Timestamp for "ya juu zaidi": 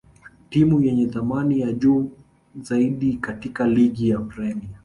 1.59-3.13